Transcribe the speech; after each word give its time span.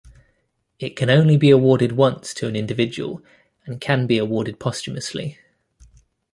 It 0.79 0.95
can 0.95 1.11
only 1.11 1.37
be 1.37 1.51
awarded 1.51 1.91
once 1.91 2.33
to 2.33 2.47
an 2.47 2.55
individual, 2.55 3.21
and 3.67 3.79
can 3.79 4.07
be 4.07 4.17
awarded 4.17 4.59
posthumously. 4.59 5.37